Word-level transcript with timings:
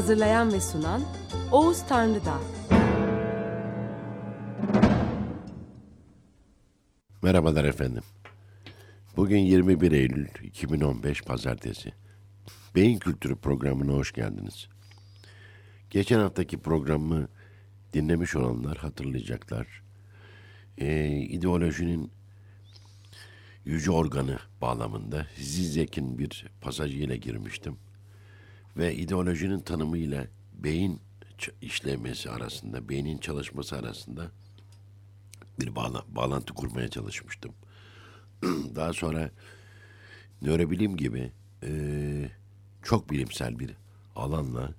Hazırlayan 0.00 0.52
ve 0.52 0.60
sunan 0.60 1.02
Oğuz 1.52 1.86
Tanrıdağ. 1.86 2.40
Merhabalar 7.22 7.64
efendim. 7.64 8.02
Bugün 9.16 9.38
21 9.38 9.92
Eylül 9.92 10.28
2015 10.42 11.22
Pazartesi. 11.22 11.92
Beyin 12.74 12.98
Kültürü 12.98 13.36
programına 13.36 13.92
hoş 13.92 14.12
geldiniz. 14.12 14.68
Geçen 15.90 16.20
haftaki 16.20 16.58
programı 16.58 17.28
dinlemiş 17.92 18.36
olanlar 18.36 18.76
hatırlayacaklar. 18.78 19.82
Ee, 20.78 21.08
ideolojinin 21.08 22.10
yüce 23.64 23.90
organı 23.90 24.38
bağlamında 24.60 25.26
Zizek'in 25.36 26.18
bir 26.18 26.46
pasajıyla 26.60 27.16
girmiştim. 27.16 27.76
Ve 28.76 28.94
ideolojinin 28.94 29.60
tanımıyla 29.60 30.26
beyin 30.54 31.00
ç- 31.38 31.52
işlemesi 31.62 32.30
arasında, 32.30 32.88
beynin 32.88 33.18
çalışması 33.18 33.76
arasında 33.76 34.30
bir 35.60 35.74
bağla- 35.76 36.04
bağlantı 36.08 36.54
kurmaya 36.54 36.88
çalışmıştım. 36.88 37.52
Daha 38.74 38.92
sonra 38.92 39.30
nörobilim 40.42 40.96
gibi 40.96 41.32
e, 41.62 41.70
çok 42.82 43.10
bilimsel 43.10 43.58
bir 43.58 43.70
alanla 44.16 44.70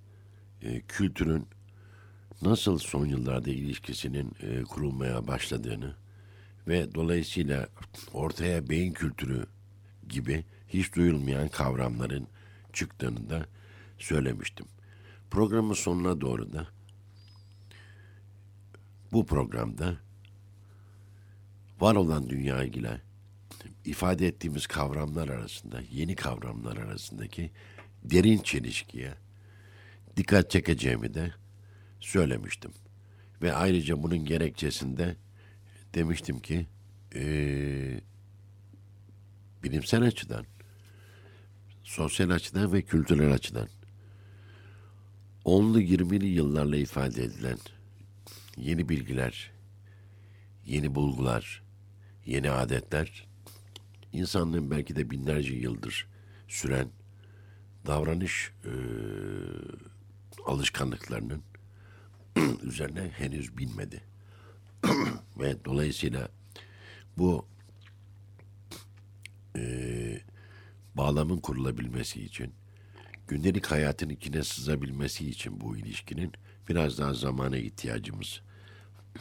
e, 0.62 0.81
kültürün 0.81 1.47
nasıl 2.42 2.78
son 2.78 3.06
yıllarda 3.06 3.50
ilişkisinin 3.50 4.31
e, 4.42 4.64
kurulmaya 4.64 5.28
başladığını 5.28 5.95
ve 6.67 6.95
dolayısıyla 6.95 7.67
ortaya 8.14 8.69
beyin 8.69 8.94
kültürü 8.94 9.45
gibi 10.09 10.45
hiç 10.67 10.95
duyulmayan 10.95 11.47
kavramların 11.50 12.28
çıktığını 12.73 13.30
da 13.30 13.45
söylemiştim. 14.02 14.66
Programın 15.31 15.73
sonuna 15.73 16.21
doğru 16.21 16.53
da 16.53 16.67
bu 19.11 19.25
programda 19.25 19.97
var 21.80 21.95
olan 21.95 22.29
dünya 22.29 22.63
ile 22.63 23.02
ifade 23.85 24.27
ettiğimiz 24.27 24.67
kavramlar 24.67 25.27
arasında, 25.27 25.81
yeni 25.91 26.16
kavramlar 26.16 26.77
arasındaki 26.77 27.52
derin 28.03 28.38
çelişkiye 28.38 29.13
dikkat 30.17 30.52
çekeceğimi 30.52 31.13
de 31.13 31.33
söylemiştim. 31.99 32.72
Ve 33.41 33.53
ayrıca 33.53 34.03
bunun 34.03 34.25
gerekçesinde 34.25 35.16
demiştim 35.94 36.39
ki 36.39 36.67
eee, 37.16 38.02
bilimsel 39.63 40.02
açıdan, 40.02 40.45
sosyal 41.83 42.29
açıdan 42.29 42.73
ve 42.73 42.81
kültürel 42.81 43.33
açıdan 43.33 43.67
onlu 45.45 45.81
20'li 45.81 46.28
yıllarla 46.28 46.78
ifade 46.78 47.24
edilen 47.24 47.57
yeni 48.57 48.90
bilgiler, 48.90 49.52
yeni 50.66 50.96
bulgular, 50.96 51.63
yeni 52.25 52.52
adetler 52.52 53.28
insanlığın 54.13 54.72
belki 54.72 54.96
de 54.96 55.09
binlerce 55.09 55.53
yıldır 55.53 56.07
süren 56.47 56.88
davranış 57.88 58.52
eee, 58.66 58.72
alışkanlıklarının 60.46 61.44
üzerine 62.63 63.09
henüz 63.18 63.58
binmedi. 63.58 64.03
Ve 65.40 65.66
dolayısıyla 65.66 66.29
bu 67.18 67.46
eee, 69.56 70.22
bağlamın 70.96 71.38
kurulabilmesi 71.38 72.23
için, 72.25 72.53
gündelik 73.31 73.66
hayatın 73.66 74.09
içine 74.09 74.44
sızabilmesi 74.44 75.30
için 75.30 75.62
bu 75.62 75.78
ilişkinin 75.78 76.31
biraz 76.69 76.97
daha 76.97 77.14
zamana 77.14 77.58
ihtiyacımız 77.58 78.42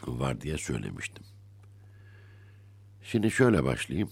var 0.07 0.41
diye 0.41 0.59
söylemiştim. 0.59 1.25
Şimdi 3.03 3.31
şöyle 3.31 3.65
başlayayım. 3.65 4.11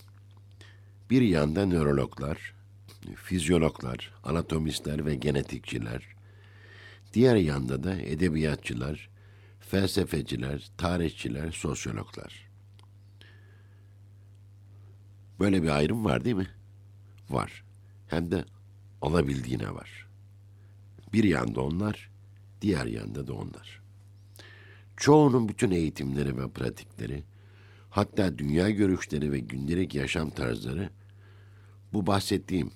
Bir 1.10 1.22
yanda 1.22 1.66
nörologlar, 1.66 2.54
fizyologlar, 3.16 4.14
anatomistler 4.24 5.06
ve 5.06 5.14
genetikçiler, 5.14 6.02
diğer 7.14 7.36
yanda 7.36 7.82
da 7.82 7.94
edebiyatçılar, 7.94 9.10
felsefeciler, 9.60 10.70
tarihçiler, 10.76 11.52
sosyologlar. 11.52 12.48
Böyle 15.40 15.62
bir 15.62 15.68
ayrım 15.68 16.04
var 16.04 16.24
değil 16.24 16.36
mi? 16.36 16.48
Var. 17.30 17.64
Hem 18.08 18.30
de 18.30 18.44
alabildiğine 19.02 19.74
var. 19.74 20.06
Bir 21.12 21.24
yanda 21.24 21.60
onlar, 21.60 22.10
diğer 22.62 22.86
yanda 22.86 23.26
da 23.26 23.34
onlar. 23.34 23.82
Çoğunun 24.96 25.48
bütün 25.48 25.70
eğitimleri 25.70 26.38
ve 26.38 26.50
pratikleri, 26.50 27.22
hatta 27.90 28.38
dünya 28.38 28.70
görüşleri 28.70 29.32
ve 29.32 29.38
gündelik 29.38 29.94
yaşam 29.94 30.30
tarzları 30.30 30.90
bu 31.92 32.06
bahsettiğim 32.06 32.70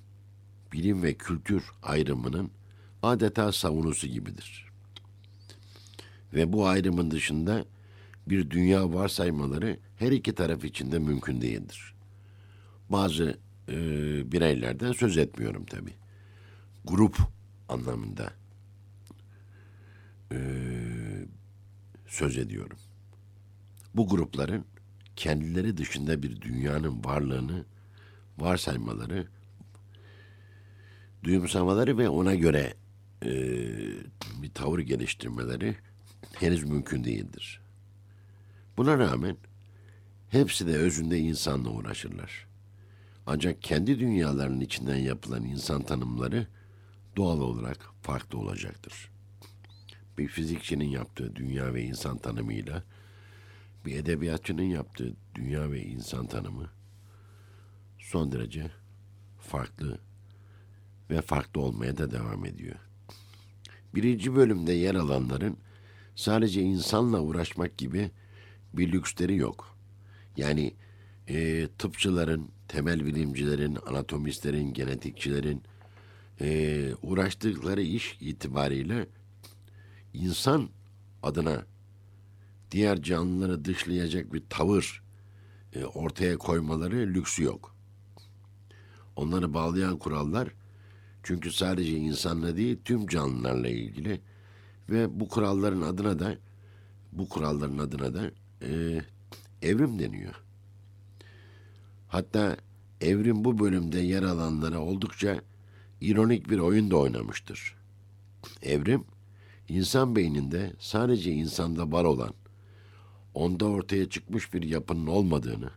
bilim 0.73 1.03
ve 1.03 1.15
kültür 1.15 1.65
ayrımının 1.83 2.51
adeta 3.03 3.53
savunusu 3.53 4.07
gibidir. 4.07 4.67
Ve 6.35 6.53
bu 6.53 6.67
ayrımın 6.67 7.11
dışında 7.11 7.65
bir 8.27 8.51
dünya 8.51 8.93
varsaymaları 8.95 9.79
her 9.99 10.13
iki 10.13 10.35
taraf 10.35 10.65
için 10.65 10.93
de 10.93 10.99
mümkün 10.99 11.41
değildir. 11.41 11.95
Bazı 12.91 13.39
e, 13.69 13.73
bireylerden 14.33 14.93
söz 14.93 15.19
etmiyorum 15.19 15.65
tabi. 15.65 16.02
Grup 16.85 17.19
anlamında 17.69 18.33
e, 20.33 20.39
söz 22.07 22.39
ediyorum. 22.39 22.79
Bu 23.95 24.09
grupların 24.09 24.65
kendileri 25.17 25.77
dışında 25.77 26.23
bir 26.23 26.41
dünyanın 26.41 27.05
varlığını 27.05 27.65
varsaymaları, 28.39 29.27
duyumsamaları 31.25 31.99
ve 31.99 32.09
ona 32.09 32.35
göre 32.35 32.75
e, 33.23 33.31
bir 34.43 34.51
tavır 34.55 34.79
geliştirmeleri 34.79 35.77
henüz 36.33 36.65
mümkün 36.65 37.05
değildir. 37.05 37.61
Buna 38.77 38.99
rağmen 38.99 39.37
hepsi 40.29 40.67
de 40.67 40.77
özünde 40.77 41.19
insanla 41.19 41.71
uğraşırlar. 41.71 42.47
Ancak 43.27 43.63
kendi 43.63 44.01
dünyalarının 44.01 44.61
içinden 44.61 44.97
yapılan 44.97 45.45
insan 45.45 45.83
tanımları 45.83 46.47
doğal 47.17 47.41
olarak 47.41 47.91
farklı 48.03 48.39
olacaktır. 48.39 49.11
Bir 50.19 50.29
fizikçinin 50.29 50.89
yaptığı 50.89 51.37
dünya 51.37 51.75
ve 51.75 51.83
insan 51.83 52.19
tanımıyla 52.19 52.85
bir 53.87 53.97
edebiyatçının 53.97 54.63
yaptığı 54.63 55.17
dünya 55.35 55.71
ve 55.71 55.83
insan 55.83 56.27
tanımı 56.27 56.71
son 57.99 58.33
derece 58.33 58.71
farklı 59.41 59.99
ve 61.11 61.23
farklı 61.23 61.61
olmaya 61.61 61.99
da 61.99 62.11
devam 62.11 62.45
ediyor. 62.45 62.77
Birinci 63.95 64.35
bölümde 64.35 64.73
yer 64.73 64.95
alanların 64.95 65.57
sadece 66.15 66.63
insanla 66.63 67.21
uğraşmak 67.21 67.79
gibi 67.79 68.11
bir 68.75 68.93
lüksleri 68.93 69.37
yok. 69.37 69.77
Yani 70.37 70.75
e, 71.29 71.69
tıpçıların, 71.79 72.49
temel 72.69 73.07
bilimcilerin, 73.07 73.79
anatomistlerin, 73.87 74.73
genetikçilerin 74.73 75.63
e, 76.41 76.95
uğraştıkları 77.03 77.83
iş 77.83 78.17
itibariyle 78.21 79.09
insan 80.15 80.69
adına 81.23 81.67
diğer 82.71 83.03
canlıları 83.03 83.65
dışlayacak 83.65 84.33
bir 84.33 84.43
tavır 84.51 85.03
e, 85.73 85.85
ortaya 85.85 86.39
koymaları 86.39 86.97
lüksü 86.97 87.43
yok. 87.43 87.77
Onları 89.17 89.55
bağlayan 89.55 89.99
kurallar 89.99 90.49
çünkü 91.23 91.53
sadece 91.53 91.97
insanla 91.97 92.57
değil 92.57 92.79
tüm 92.85 93.07
canlılarla 93.07 93.69
ilgili 93.69 94.21
ve 94.91 95.21
bu 95.21 95.29
kuralların 95.29 95.83
adına 95.83 96.19
da 96.19 96.37
bu 97.13 97.29
kuralların 97.29 97.79
adına 97.79 98.15
da 98.15 98.31
e, 98.63 99.03
evrim 99.63 99.99
deniyor. 99.99 100.35
Hatta 102.09 102.57
evrim 103.01 103.45
bu 103.45 103.59
bölümde 103.59 104.01
yer 104.01 104.23
alanlara 104.23 104.79
oldukça 104.79 105.41
ironik 106.03 106.51
bir 106.51 106.59
oyun 106.59 106.91
da 106.91 106.97
oynamıştır. 106.97 107.75
Evrim, 108.63 109.05
insan 109.69 110.17
beyninde 110.17 110.73
sadece 110.79 111.33
insanda 111.33 111.93
var 111.93 112.05
olan, 112.05 112.35
onda 113.35 113.65
ortaya 113.65 114.09
çıkmış 114.09 114.55
bir 114.55 114.63
yapının 114.63 115.07
olmadığını, 115.07 115.71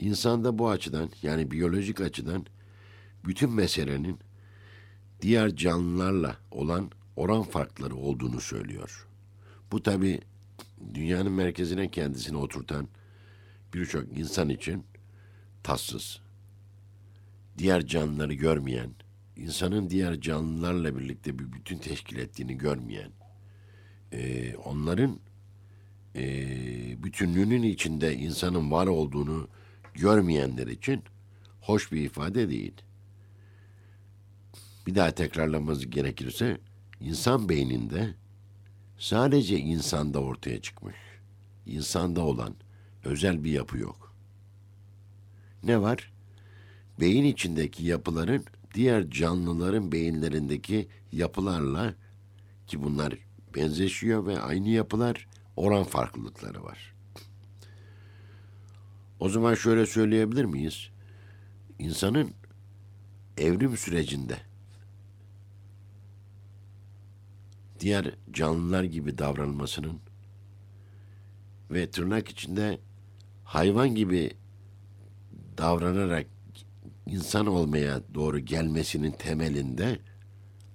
insanda 0.00 0.58
bu 0.58 0.70
açıdan 0.70 1.10
yani 1.22 1.50
biyolojik 1.50 2.00
açıdan 2.00 2.46
bütün 3.24 3.50
meselenin 3.50 4.18
diğer 5.22 5.56
canlılarla 5.56 6.36
olan 6.50 6.90
oran 7.16 7.42
farkları 7.42 7.96
olduğunu 7.96 8.40
söylüyor. 8.40 9.06
Bu 9.72 9.82
tabi 9.82 10.20
dünyanın 10.94 11.32
merkezine 11.32 11.90
kendisini 11.90 12.36
oturtan 12.36 12.88
birçok 13.74 14.18
insan 14.18 14.48
için 14.48 14.84
tatsız. 15.62 16.20
Diğer 17.58 17.86
canlıları 17.86 18.34
görmeyen, 18.34 18.90
insanın 19.42 19.90
diğer 19.90 20.20
canlılarla 20.20 20.98
birlikte 20.98 21.38
bir 21.38 21.52
bütün 21.52 21.78
teşkil 21.78 22.18
ettiğini 22.18 22.58
görmeyen, 22.58 23.10
e, 24.12 24.54
onların 24.56 25.20
e, 26.16 26.24
bütünlüğünün 27.02 27.62
içinde 27.62 28.16
insanın 28.16 28.70
var 28.70 28.86
olduğunu 28.86 29.48
görmeyenler 29.94 30.66
için 30.66 31.02
hoş 31.60 31.92
bir 31.92 32.00
ifade 32.00 32.48
değil. 32.48 32.74
Bir 34.86 34.94
daha 34.94 35.10
tekrarlamamız 35.10 35.90
gerekirse, 35.90 36.58
insan 37.00 37.48
beyninde 37.48 38.14
sadece 38.98 39.58
insanda 39.58 40.18
ortaya 40.18 40.62
çıkmış, 40.62 40.96
insanda 41.66 42.20
olan 42.20 42.54
özel 43.04 43.44
bir 43.44 43.50
yapı 43.50 43.78
yok. 43.78 44.14
Ne 45.62 45.80
var? 45.80 46.12
Beyin 47.00 47.24
içindeki 47.24 47.84
yapıların 47.84 48.44
diğer 48.74 49.10
canlıların 49.10 49.92
beyinlerindeki 49.92 50.88
yapılarla 51.12 51.94
ki 52.66 52.82
bunlar 52.82 53.18
benzeşiyor 53.56 54.26
ve 54.26 54.40
aynı 54.40 54.68
yapılar 54.68 55.28
oran 55.56 55.84
farklılıkları 55.84 56.64
var. 56.64 56.94
O 59.20 59.28
zaman 59.28 59.54
şöyle 59.54 59.86
söyleyebilir 59.86 60.44
miyiz? 60.44 60.90
İnsanın 61.78 62.30
evrim 63.36 63.76
sürecinde 63.76 64.36
diğer 67.80 68.14
canlılar 68.32 68.84
gibi 68.84 69.18
davranmasının 69.18 70.00
ve 71.70 71.90
tırnak 71.90 72.28
içinde 72.28 72.80
hayvan 73.44 73.94
gibi 73.94 74.30
davranarak 75.58 76.26
insan 77.12 77.46
olmaya 77.46 78.00
doğru 78.14 78.38
gelmesinin 78.38 79.10
temelinde 79.10 79.98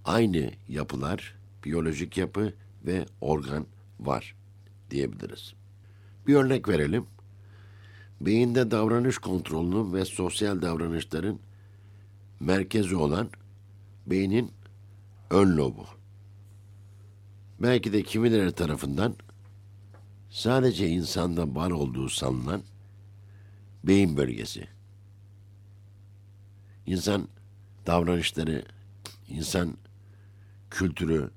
aynı 0.06 0.52
yapılar, 0.70 1.36
biyolojik 1.66 2.18
yapı 2.18 2.54
ve 2.86 3.06
organ 3.22 3.66
var 4.00 4.36
diyebiliriz. 4.92 5.54
Bir 6.28 6.36
örnek 6.36 6.70
verelim. 6.70 7.06
Beyinde 8.22 8.72
davranış 8.72 9.18
kontrolünün 9.18 9.94
ve 9.94 10.06
sosyal 10.06 10.62
davranışların 10.62 11.40
merkezi 12.40 12.96
olan 12.96 13.30
beynin 14.08 14.52
ön 15.30 15.58
lobu. 15.58 15.86
Belki 17.60 17.94
de 17.94 18.04
kimileri 18.04 18.52
tarafından 18.52 19.16
sadece 20.30 20.88
insanda 20.88 21.56
var 21.56 21.72
olduğu 21.72 22.10
sanılan 22.10 22.62
beyin 23.84 24.18
bölgesi. 24.18 24.77
İnsan 26.88 27.28
davranışları, 27.88 28.66
insan 29.30 29.78
kültürü, 30.70 31.30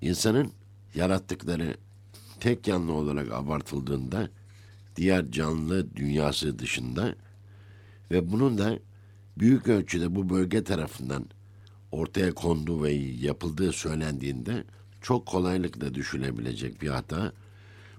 insanın 0.00 0.52
yarattıkları 0.94 1.76
tek 2.40 2.68
yanlı 2.68 2.92
olarak 2.92 3.32
abartıldığında 3.32 4.30
diğer 4.96 5.30
canlı 5.30 5.96
dünyası 5.96 6.58
dışında 6.58 7.14
ve 8.10 8.32
bunun 8.32 8.58
da 8.58 8.78
büyük 9.38 9.68
ölçüde 9.68 10.14
bu 10.14 10.30
bölge 10.30 10.64
tarafından 10.64 11.26
ortaya 11.92 12.34
konduğu 12.34 12.82
ve 12.82 12.92
yapıldığı 12.92 13.72
söylendiğinde 13.72 14.64
çok 15.00 15.26
kolaylıkla 15.26 15.94
düşülebilecek 15.94 16.82
bir 16.82 16.88
hata 16.88 17.32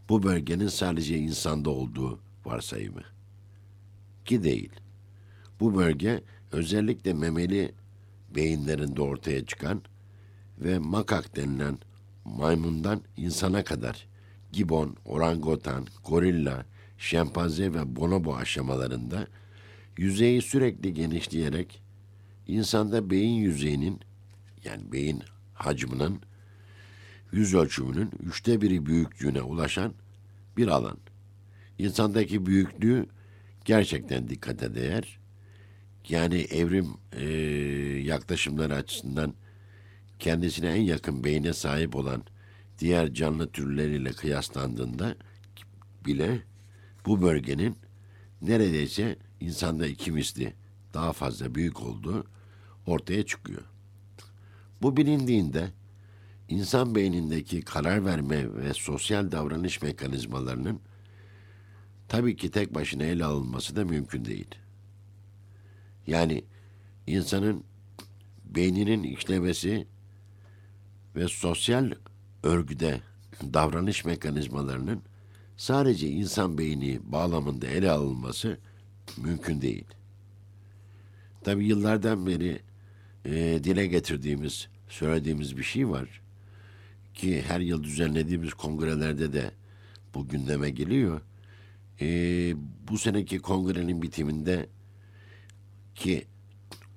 bu 0.10 0.24
bölgenin 0.24 0.68
sadece 0.68 1.18
insanda 1.18 1.70
olduğu 1.70 2.20
varsayımı. 2.46 3.04
Ki 4.26 4.44
değil. 4.44 4.70
Bu 5.60 5.76
bölge 5.76 6.24
özellikle 6.52 7.14
memeli 7.14 7.72
beyinlerinde 8.36 9.02
ortaya 9.02 9.46
çıkan 9.46 9.82
ve 10.60 10.80
makak 10.80 11.36
denilen 11.36 11.78
maymundan 12.26 13.02
insana 13.18 13.64
kadar 13.64 14.08
gibon, 14.52 14.96
orangutan, 15.06 15.88
gorilla, 16.06 16.66
şempanze 16.98 17.74
ve 17.74 17.96
bonobo 17.96 18.36
aşamalarında 18.36 19.28
yüzeyi 19.98 20.42
sürekli 20.42 20.94
genişleyerek 20.94 21.82
insanda 22.48 23.10
beyin 23.10 23.36
yüzeyinin 23.36 24.00
yani 24.64 24.92
beyin 24.92 25.24
hacminin 25.54 26.22
yüz 27.32 27.56
ölçümünün 27.56 28.12
üçte 28.24 28.62
biri 28.62 28.86
büyüklüğüne 28.86 29.42
ulaşan 29.42 29.94
bir 30.58 30.68
alan. 30.68 30.98
İnsandaki 31.78 32.46
büyüklüğü 32.46 33.06
gerçekten 33.66 34.30
dikkate 34.30 34.76
değer. 34.76 35.20
Yani 36.10 36.38
evrim 36.38 36.88
e, 37.12 37.26
yaklaşımları 38.04 38.76
açısından 38.76 39.34
kendisine 40.20 40.68
en 40.68 40.82
yakın 40.82 41.24
beyne 41.24 41.54
sahip 41.54 41.96
olan 41.96 42.24
diğer 42.80 43.14
canlı 43.14 43.50
türleriyle 43.52 44.12
kıyaslandığında 44.12 45.16
bile 46.06 46.42
bu 47.06 47.22
bölgenin 47.22 47.76
neredeyse 48.42 49.16
insanda 49.40 49.88
iki 49.88 50.12
misli 50.12 50.54
daha 50.94 51.14
fazla 51.14 51.56
büyük 51.56 51.82
olduğu 51.82 52.26
ortaya 52.86 53.26
çıkıyor. 53.26 53.62
Bu 54.82 54.98
bilindiğinde 54.98 55.70
insan 56.50 56.96
beynindeki 56.96 57.62
karar 57.62 58.06
verme 58.06 58.56
ve 58.56 58.74
sosyal 58.74 59.32
davranış 59.32 59.82
mekanizmalarının 59.82 60.80
tabii 62.08 62.36
ki 62.36 62.52
tek 62.52 62.76
başına 62.76 63.04
ele 63.04 63.26
alınması 63.26 63.76
da 63.76 63.86
mümkün 63.86 64.26
değil. 64.26 64.56
Yani 66.10 66.44
insanın 67.08 67.64
beyninin 68.46 69.04
işlemesi 69.04 69.88
ve 71.16 71.28
sosyal 71.28 71.92
örgüde 72.44 73.02
davranış 73.42 74.06
mekanizmalarının 74.06 75.02
sadece 75.58 76.08
insan 76.08 76.58
beyni 76.58 77.00
bağlamında 77.04 77.68
ele 77.68 77.92
alınması 77.92 78.58
mümkün 79.18 79.62
değil. 79.62 79.86
Tabi 81.44 81.66
yıllardan 81.66 82.28
beri 82.28 82.60
e, 83.26 83.64
dile 83.64 83.88
getirdiğimiz, 83.88 84.68
söylediğimiz 84.90 85.58
bir 85.58 85.64
şey 85.64 85.90
var 85.90 86.22
ki 87.14 87.42
her 87.42 87.60
yıl 87.60 87.84
düzenlediğimiz 87.84 88.54
kongrelerde 88.54 89.34
de 89.34 89.52
bu 90.14 90.28
gündeme 90.28 90.70
geliyor. 90.70 91.22
E, 92.02 92.08
bu 92.88 92.98
seneki 92.98 93.40
kongrenin 93.40 94.02
bitiminde 94.02 94.70
ki 96.00 96.28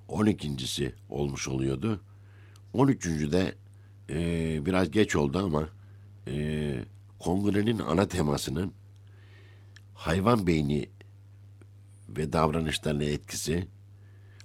12.si 0.08 0.94
olmuş 1.08 1.48
oluyordu. 1.48 2.00
13. 2.72 3.06
de 3.06 3.54
e, 4.10 4.66
biraz 4.66 4.90
geç 4.90 5.16
oldu 5.16 5.38
ama 5.38 5.68
e, 6.26 6.84
kongrenin 7.18 7.78
ana 7.78 8.08
temasının 8.08 8.72
hayvan 9.94 10.46
beyni 10.46 10.88
ve 12.08 12.32
davranışlarına 12.32 13.04
etkisi, 13.04 13.68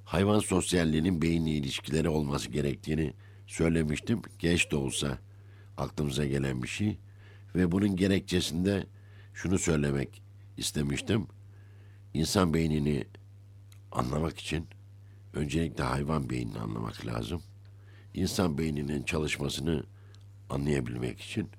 hayvan 0.03 0.39
sosyalliğinin 0.39 1.21
beyni 1.21 1.51
ilişkileri 1.51 2.09
olması 2.09 2.49
gerektiğini 2.49 3.13
söylemiştim. 3.47 4.21
Geç 4.39 4.71
de 4.71 4.75
olsa 4.75 5.17
aklımıza 5.77 6.25
gelen 6.25 6.63
bir 6.63 6.67
şey. 6.67 6.99
Ve 7.55 7.71
bunun 7.71 7.95
gerekçesinde 7.95 8.87
şunu 9.33 9.59
söylemek 9.59 10.21
istemiştim. 10.57 11.27
İnsan 12.13 12.53
beynini 12.53 13.05
anlamak 13.91 14.39
için 14.39 14.67
öncelikle 15.33 15.83
hayvan 15.83 16.29
beynini 16.29 16.59
anlamak 16.59 17.05
lazım. 17.05 17.41
İnsan 18.13 18.57
beyninin 18.57 19.03
çalışmasını 19.03 19.83
anlayabilmek 20.49 21.21
için 21.21 21.49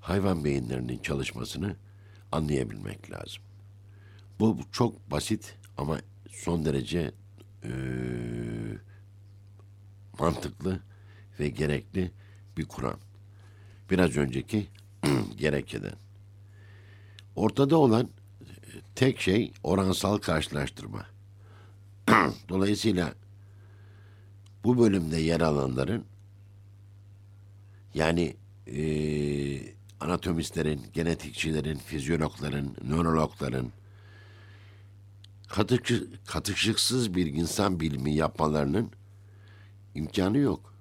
hayvan 0.00 0.44
beyinlerinin 0.44 0.98
çalışmasını 0.98 1.76
anlayabilmek 2.32 3.10
lazım. 3.10 3.42
Bu 4.40 4.58
çok 4.72 5.10
basit 5.10 5.58
ama 5.76 6.00
son 6.30 6.64
derece 6.64 7.12
e, 7.64 7.70
mantıklı 10.18 10.80
ve 11.40 11.48
gerekli 11.48 12.10
bir 12.56 12.64
Kur'an. 12.64 12.98
Biraz 13.90 14.16
önceki 14.16 14.66
gerekçeden. 15.36 15.94
Ortada 17.36 17.76
olan 17.76 18.08
tek 18.94 19.20
şey 19.20 19.52
oransal 19.62 20.18
karşılaştırma. 20.18 21.15
Dolayısıyla 22.48 23.14
bu 24.64 24.78
bölümde 24.78 25.16
yer 25.16 25.40
alanların 25.40 26.04
yani 27.94 28.36
eee, 28.66 29.74
anatomistlerin, 30.00 30.82
genetikçilerin, 30.92 31.78
fizyologların, 31.78 32.76
nörologların 32.84 33.72
katıkçı, 35.48 36.06
katışıksız 36.26 37.14
bir 37.14 37.26
insan 37.26 37.80
bilimi 37.80 38.14
yapmalarının 38.14 38.90
imkanı 39.94 40.38
yok. 40.38 40.74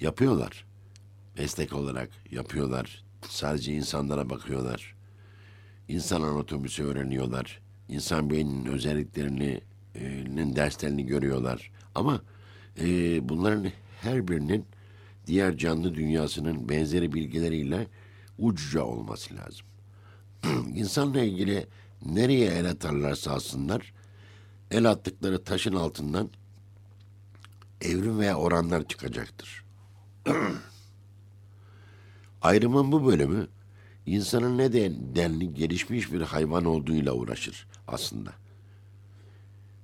Yapıyorlar. 0.00 0.64
Meslek 1.38 1.72
olarak 1.72 2.10
yapıyorlar. 2.30 3.04
Sadece 3.28 3.72
insanlara 3.72 4.30
bakıyorlar. 4.30 4.94
İnsan 5.88 6.22
anatomisi 6.22 6.84
öğreniyorlar. 6.84 7.60
İnsan 7.88 8.30
beyninin 8.30 8.66
özelliklerini, 8.66 9.44
e, 9.50 9.62
derslerini 10.56 11.06
görüyorlar. 11.06 11.70
Ama 11.94 12.22
e, 12.80 13.28
bunların 13.28 13.66
her 14.00 14.28
birinin 14.28 14.66
diğer 15.26 15.56
canlı 15.56 15.94
dünyasının 15.94 16.68
benzeri 16.68 17.12
bilgileriyle 17.12 17.86
ucuca 18.38 18.82
olması 18.82 19.34
lazım. 19.36 19.66
İnsanla 20.76 21.20
ilgili 21.20 21.66
nereye 22.06 22.50
el 22.50 22.70
atarlarsa 22.70 23.30
alsınlar, 23.30 23.92
el 24.70 24.90
attıkları 24.90 25.44
taşın 25.44 25.74
altından 25.74 26.30
evrim 27.80 28.18
veya 28.18 28.36
oranlar 28.36 28.88
çıkacaktır. 28.88 29.64
Ayrımın 32.42 32.92
bu 32.92 33.06
bölümü 33.06 33.48
insanın 34.06 34.58
neden 34.58 35.14
denli 35.16 35.54
gelişmiş 35.54 36.12
bir 36.12 36.20
hayvan 36.20 36.64
olduğuyla 36.64 37.12
uğraşır 37.12 37.66
aslında. 37.88 38.41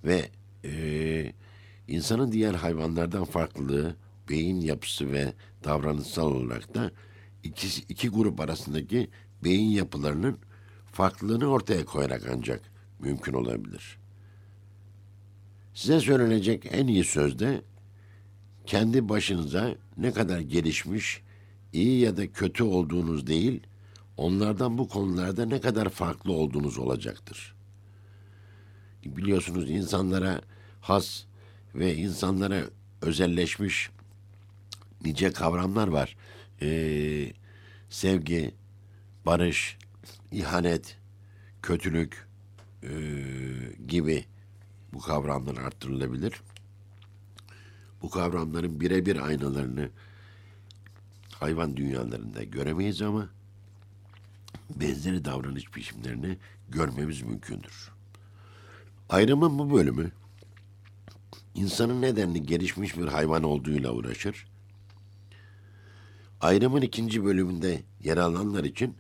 Ve 0.09 0.31
eee, 0.65 1.33
insanın 1.89 2.33
diğer 2.33 2.55
hayvanlardan 2.55 3.25
farklılığı 3.25 3.97
beyin 4.29 4.61
yapısı 4.61 5.13
ve 5.13 5.33
davranışsal 5.65 6.33
olarak 6.33 6.75
da 6.75 6.91
iki, 7.43 7.83
iki 7.89 8.09
grup 8.09 8.41
arasındaki 8.41 9.11
beyin 9.45 9.71
yapılarının 9.71 10.39
farklılığını 10.93 11.47
ortaya 11.47 11.85
koyarak 11.85 12.23
ancak 12.37 12.61
mümkün 12.99 13.33
olabilir. 13.33 13.99
Size 15.75 16.01
söylenecek 16.01 16.67
en 16.71 16.87
iyi 16.87 17.05
söz 17.05 17.39
de 17.39 17.63
kendi 18.67 19.09
başınıza 19.09 19.75
ne 19.97 20.13
kadar 20.13 20.41
gelişmiş, 20.41 21.23
iyi 21.73 22.01
ya 22.01 22.17
da 22.17 22.33
kötü 22.33 22.65
olduğunuz 22.65 23.27
değil, 23.27 23.63
onlardan 24.17 24.79
bu 24.79 24.89
konularda 24.89 25.47
ne 25.47 25.61
kadar 25.61 25.89
farklı 25.89 26.33
olduğunuz 26.33 26.79
olacaktır. 26.79 27.58
Biliyorsunuz 29.05 29.71
insanlara 29.71 30.41
has 30.81 31.25
ve 31.75 31.95
insanlara 31.95 32.65
özelleşmiş 33.03 33.91
nice 35.05 35.33
kavramlar 35.33 35.89
var. 35.89 36.17
Ee, 36.63 37.33
sevgi, 37.91 38.55
barış, 39.27 39.79
ihanet, 40.33 40.99
kötülük 41.63 42.29
ee, 42.83 42.89
gibi 43.89 44.25
bu 44.93 44.99
kavramlar 44.99 45.57
arttırılabilir. 45.57 46.41
Bu 48.03 48.11
kavramların 48.11 48.81
birebir 48.81 49.27
aynalarını 49.27 49.91
hayvan 51.31 51.77
dünyalarında 51.77 52.45
göremeyiz 52.45 53.03
ama 53.03 53.29
benzeri 54.81 55.25
davranış 55.25 55.77
biçimlerini 55.77 56.39
görmemiz 56.69 57.23
mümkündür. 57.23 57.98
Ayrımın 59.09 59.59
bu 59.59 59.75
bölümü 59.75 60.11
insanın 61.55 62.03
nedenli 62.03 62.43
gelişmiş 62.47 62.97
bir 62.97 63.07
hayvan 63.07 63.43
olduğuyla 63.43 63.93
uğraşır. 63.93 64.47
Ayrımın 66.41 66.83
ikinci 66.83 67.25
bölümünde 67.25 67.83
yer 68.05 68.17
alanlar 68.17 68.65
için 68.65 68.97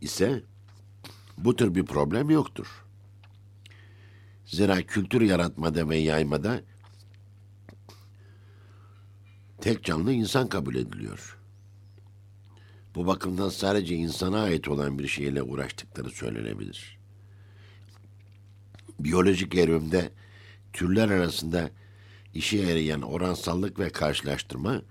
ise 0.00 0.42
bu 1.38 1.56
tür 1.56 1.74
bir 1.74 1.84
problem 1.86 2.30
yoktur. 2.30 2.84
Zira 4.46 4.82
kültür 4.82 5.20
yaratmada 5.20 5.88
ve 5.88 5.96
yaymada 5.96 6.60
tek 9.60 9.84
canlı 9.84 10.12
insan 10.12 10.48
kabul 10.48 10.74
ediliyor. 10.74 11.38
Bu 12.94 13.06
bakımdan 13.06 13.48
sadece 13.48 13.94
insana 13.94 14.42
ait 14.42 14.68
olan 14.68 14.98
bir 14.98 15.08
şeyle 15.08 15.42
uğraştıkları 15.42 16.10
söylenebilir. 16.10 16.95
Biyolojik 19.00 19.54
evrimde 19.54 20.10
türler 20.72 21.08
arasında 21.08 21.70
işe 22.34 22.56
yarayan 22.56 23.02
oransallık 23.02 23.78
ve 23.78 23.90
karşılaştırma 23.90 24.82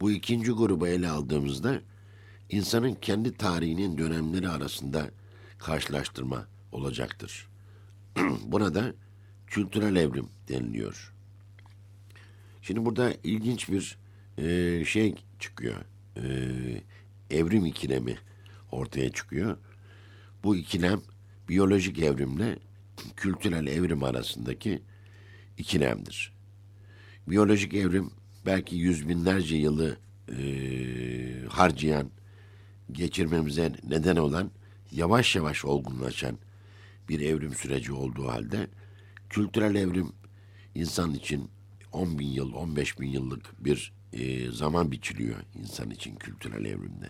bu 0.00 0.10
ikinci 0.10 0.52
grubu 0.52 0.86
ele 0.86 1.08
aldığımızda 1.08 1.80
insanın 2.50 2.94
kendi 2.94 3.36
tarihinin 3.36 3.98
dönemleri 3.98 4.48
arasında 4.48 5.10
karşılaştırma 5.58 6.46
olacaktır. 6.72 7.48
Buna 8.44 8.74
da 8.74 8.94
kültürel 9.46 9.96
evrim 9.96 10.28
deniliyor. 10.48 11.12
Şimdi 12.62 12.84
burada 12.84 13.14
ilginç 13.24 13.68
bir 13.68 13.98
e, 14.38 14.84
şey 14.84 15.14
çıkıyor. 15.38 15.76
E, 16.16 16.22
evrim 17.30 17.66
ikilemi 17.66 18.16
ortaya 18.72 19.12
çıkıyor. 19.12 19.56
Bu 20.44 20.56
ikilem 20.56 21.00
biyolojik 21.48 21.98
evrimle 21.98 22.58
kültürel 23.16 23.66
evrim 23.66 24.04
arasındaki 24.04 24.82
ikilemdir. 25.58 26.32
Biyolojik 27.28 27.74
evrim 27.74 28.10
belki 28.46 28.76
yüz 28.76 29.08
binlerce 29.08 29.56
yılı 29.56 29.96
e, 30.28 30.42
harcayan, 31.48 32.10
geçirmemize 32.92 33.72
neden 33.88 34.16
olan, 34.16 34.50
yavaş 34.92 35.36
yavaş 35.36 35.64
olgunlaşan 35.64 36.38
bir 37.08 37.20
evrim 37.20 37.54
süreci 37.54 37.92
olduğu 37.92 38.28
halde 38.28 38.68
kültürel 39.30 39.74
evrim 39.74 40.12
insan 40.74 41.14
için 41.14 41.50
10 41.92 42.18
bin 42.18 42.28
yıl, 42.28 42.52
15 42.52 43.00
bin 43.00 43.08
yıllık 43.08 43.64
bir 43.64 43.92
e, 44.12 44.50
zaman 44.50 44.92
biçiliyor 44.92 45.36
insan 45.54 45.90
için 45.90 46.16
kültürel 46.16 46.64
evrimde. 46.64 47.08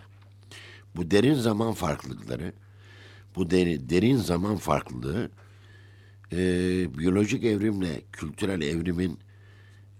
Bu 0.95 1.11
derin 1.11 1.33
zaman 1.33 1.73
farklılıkları, 1.73 2.53
bu 3.35 3.49
deri, 3.49 3.89
derin 3.89 4.17
zaman 4.17 4.57
farklılığı 4.57 5.31
e, 6.31 6.37
biyolojik 6.97 7.43
evrimle 7.43 8.01
kültürel 8.11 8.61
evrimin 8.61 9.19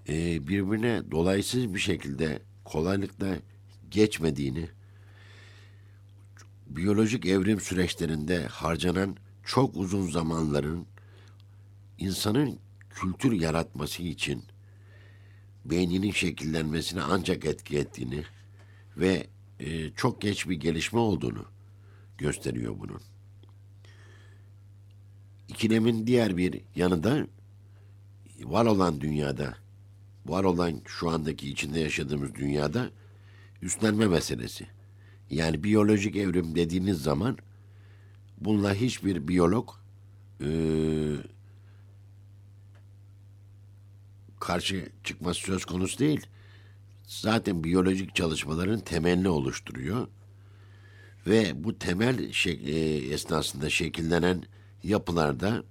e, 0.09 0.47
birbirine 0.47 1.11
dolaysız 1.11 1.73
bir 1.73 1.79
şekilde 1.79 2.41
kolaylıkla 2.65 3.35
geçmediğini, 3.91 4.69
biyolojik 6.67 7.25
evrim 7.25 7.59
süreçlerinde 7.59 8.45
harcanan 8.45 9.17
çok 9.45 9.77
uzun 9.77 10.09
zamanların 10.09 10.85
insanın 11.97 12.59
kültür 12.89 13.31
yaratması 13.31 14.03
için 14.03 14.43
beyninin 15.65 16.11
şekillenmesine 16.11 17.01
ancak 17.01 17.45
etki 17.45 17.77
ettiğini 17.77 18.23
ve 18.97 19.27
e, 19.59 19.91
çok 19.91 20.21
geç 20.21 20.49
bir 20.49 20.55
gelişme 20.55 20.99
olduğunu 20.99 21.45
gösteriyor 22.17 22.75
bunun. 22.79 23.01
İkilemin 25.51 26.07
diğer 26.07 26.37
bir 26.37 26.61
yanı 26.75 27.03
da 27.03 27.27
var 28.43 28.65
olan 28.65 29.01
dünyada, 29.01 29.57
var 30.25 30.43
olan 30.43 30.81
şu 30.85 31.09
andaki 31.09 31.49
içinde 31.49 31.79
yaşadığımız 31.79 32.35
dünyada 32.35 32.91
üstlenme 33.61 34.07
meselesi. 34.07 34.67
Yani 35.29 35.63
biyolojik 35.63 36.15
evrim 36.15 36.55
dediğiniz 36.55 37.01
zaman 37.01 37.37
bununla 38.37 38.73
hiçbir 38.73 39.27
biyolog 39.27 39.69
e, 40.41 40.49
karşı 44.39 44.89
çıkması 45.03 45.41
söz 45.41 45.65
konusu 45.65 45.99
değil. 45.99 46.27
Zaten 47.03 47.63
biyolojik 47.63 48.15
çalışmaların 48.15 48.79
temelini 48.79 49.29
oluşturuyor. 49.29 50.07
Ve 51.27 51.63
bu 51.63 51.79
temel 51.79 52.31
e, 52.45 52.71
esnasında 53.13 53.69
şekillenen 53.69 54.43
yapılarda 54.83 55.63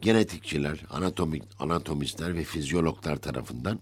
genetikçiler, 0.00 0.84
anatomik, 0.90 1.42
anatomistler 1.58 2.34
ve 2.34 2.44
fizyologlar 2.44 3.16
tarafından 3.16 3.80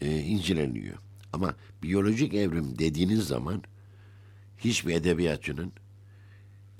e, 0.00 0.18
inceleniyor. 0.18 0.96
Ama 1.32 1.54
biyolojik 1.82 2.34
evrim 2.34 2.78
dediğiniz 2.78 3.26
zaman 3.26 3.62
hiçbir 4.58 4.94
edebiyatçının 4.94 5.72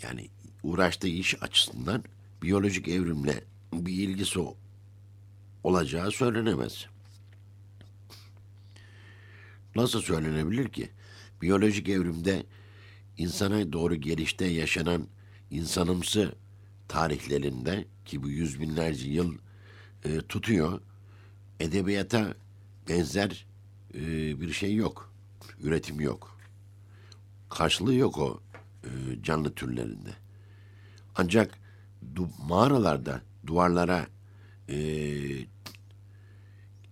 yani 0.02 0.28
uğraştığı 0.62 1.08
iş 1.08 1.42
açısından 1.42 2.04
biyolojik 2.42 2.88
evrimle 2.88 3.44
bir 3.72 3.92
ilgisi 3.92 4.40
olacağı 5.64 6.10
söylenemez. 6.10 6.86
Nasıl 9.76 10.00
söylenebilir 10.00 10.68
ki? 10.68 10.90
Biyolojik 11.42 11.88
evrimde 11.88 12.46
insana 13.16 13.72
doğru 13.72 13.94
gelişte 13.94 14.44
yaşanan 14.44 15.08
insanımsı 15.50 16.34
tarihlerinde 16.88 17.84
ki 18.04 18.22
bu 18.22 18.28
yüz 18.28 18.60
binlerce 18.60 19.08
yıl 19.08 19.38
e, 20.04 20.18
tutuyor, 20.18 20.80
edebiyata 21.60 22.34
benzer 22.88 23.46
e, 23.94 24.00
bir 24.40 24.52
şey 24.52 24.74
yok. 24.74 25.12
Üretim 25.60 26.00
yok. 26.00 26.38
Karşılığı 27.50 27.94
yok 27.94 28.18
o 28.18 28.40
e, 28.84 28.88
canlı 29.22 29.54
türlerinde. 29.54 30.10
Ancak 31.16 31.58
du- 32.14 32.48
mağaralarda 32.48 33.22
duvarlara 33.46 34.06
e, 34.68 34.76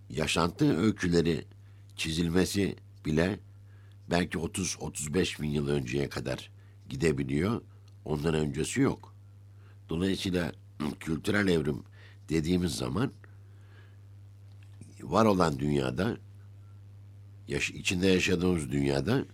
yaşantı 0.09 0.77
öyküleri 0.77 1.45
çizilmesi 1.95 2.75
bile 3.05 3.39
belki 4.09 4.37
30-35 4.37 5.41
bin 5.41 5.49
yıl 5.49 5.67
önceye 5.67 6.09
kadar 6.09 6.51
gidebiliyor. 6.89 7.61
Ondan 8.05 8.33
öncesi 8.33 8.81
yok. 8.81 9.14
Dolayısıyla 9.89 10.51
kültürel 10.99 11.47
evrim 11.47 11.83
dediğimiz 12.29 12.71
zaman 12.75 13.11
var 15.01 15.25
olan 15.25 15.59
dünyada 15.59 16.17
yaş- 17.47 17.71
içinde 17.71 18.07
yaşadığımız 18.07 18.71
dünyada 18.71 19.25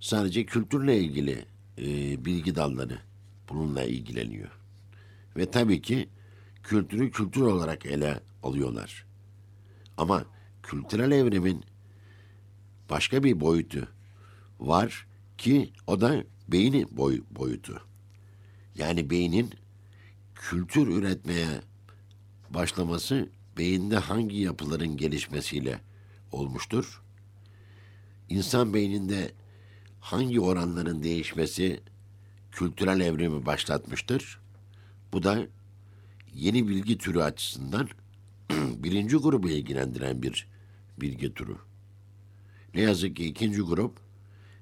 sadece 0.00 0.46
kültürle 0.46 1.00
ilgili 1.00 1.44
e, 1.78 1.84
bilgi 2.24 2.54
dalları 2.54 2.98
bununla 3.48 3.82
ilgileniyor. 3.82 4.50
Ve 5.36 5.50
tabii 5.50 5.82
ki 5.82 6.08
kültürü 6.62 7.10
kültür 7.10 7.40
olarak 7.40 7.86
ele 7.86 8.20
alıyorlar. 8.42 9.06
Ama 9.96 10.24
kültürel 10.62 11.10
evrimin 11.10 11.64
başka 12.90 13.24
bir 13.24 13.40
boyutu 13.40 13.88
var 14.60 15.06
ki 15.38 15.72
o 15.86 16.00
da 16.00 16.24
beyni 16.48 16.86
boy, 16.96 17.22
boyutu. 17.30 17.87
Yani 18.78 19.10
beynin 19.10 19.50
kültür 20.34 20.88
üretmeye 20.88 21.60
başlaması 22.50 23.28
beyinde 23.58 23.96
hangi 23.96 24.36
yapıların 24.36 24.96
gelişmesiyle 24.96 25.80
olmuştur? 26.32 27.02
İnsan 28.28 28.74
beyninde 28.74 29.32
hangi 30.00 30.40
oranların 30.40 31.02
değişmesi 31.02 31.80
kültürel 32.52 33.00
evrimi 33.00 33.46
başlatmıştır? 33.46 34.40
Bu 35.12 35.22
da 35.22 35.46
yeni 36.34 36.68
bilgi 36.68 36.98
türü 36.98 37.20
açısından 37.20 37.88
birinci 38.76 39.16
grubu 39.16 39.48
ilgilendiren 39.48 40.22
bir 40.22 40.48
bilgi 41.00 41.34
türü. 41.34 41.56
Ne 42.74 42.80
yazık 42.80 43.16
ki 43.16 43.24
ikinci 43.24 43.60
grup 43.60 43.98